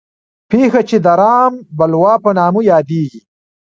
[0.49, 3.21] پېښه چې د رام بلوا په نامه یادېږي.